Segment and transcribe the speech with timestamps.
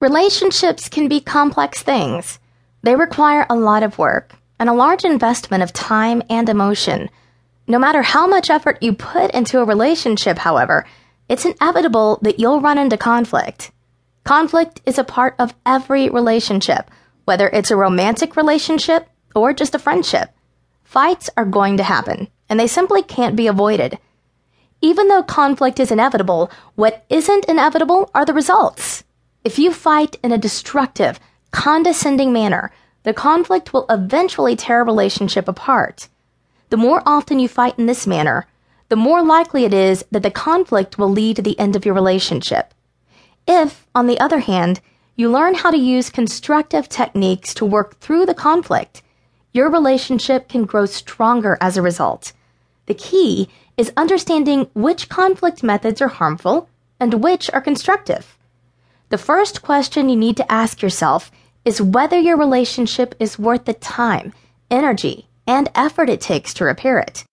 [0.00, 2.38] Relationships can be complex things.
[2.82, 7.10] They require a lot of work and a large investment of time and emotion.
[7.66, 10.86] No matter how much effort you put into a relationship, however,
[11.28, 13.72] it's inevitable that you'll run into conflict.
[14.24, 16.90] Conflict is a part of every relationship,
[17.26, 20.30] whether it's a romantic relationship or just a friendship.
[20.82, 23.98] Fights are going to happen, and they simply can't be avoided.
[24.80, 29.04] Even though conflict is inevitable, what isn't inevitable are the results.
[29.42, 31.18] If you fight in a destructive,
[31.50, 32.70] condescending manner,
[33.04, 36.08] the conflict will eventually tear a relationship apart.
[36.68, 38.46] The more often you fight in this manner,
[38.90, 41.94] the more likely it is that the conflict will lead to the end of your
[41.94, 42.74] relationship.
[43.48, 44.80] If, on the other hand,
[45.16, 49.02] you learn how to use constructive techniques to work through the conflict,
[49.52, 52.32] your relationship can grow stronger as a result.
[52.86, 56.68] The key is understanding which conflict methods are harmful
[56.98, 58.36] and which are constructive.
[59.10, 61.32] The first question you need to ask yourself
[61.64, 64.32] is whether your relationship is worth the time,
[64.70, 67.24] energy, and effort it takes to repair it.